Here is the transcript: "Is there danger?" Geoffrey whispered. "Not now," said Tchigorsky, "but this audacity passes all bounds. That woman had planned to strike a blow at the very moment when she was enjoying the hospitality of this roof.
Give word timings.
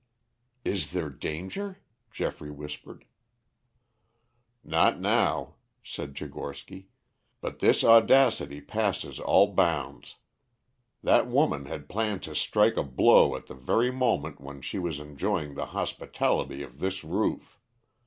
"Is 0.65 0.93
there 0.93 1.11
danger?" 1.11 1.77
Geoffrey 2.09 2.49
whispered. 2.49 3.05
"Not 4.63 4.99
now," 4.99 5.57
said 5.83 6.15
Tchigorsky, 6.15 6.87
"but 7.39 7.59
this 7.59 7.83
audacity 7.83 8.61
passes 8.61 9.19
all 9.19 9.53
bounds. 9.53 10.15
That 11.03 11.27
woman 11.27 11.67
had 11.67 11.87
planned 11.87 12.23
to 12.23 12.33
strike 12.33 12.77
a 12.77 12.83
blow 12.83 13.35
at 13.35 13.45
the 13.45 13.53
very 13.53 13.91
moment 13.91 14.41
when 14.41 14.61
she 14.63 14.79
was 14.79 14.99
enjoying 14.99 15.53
the 15.53 15.67
hospitality 15.67 16.63
of 16.63 16.79
this 16.79 17.03
roof. 17.03 17.59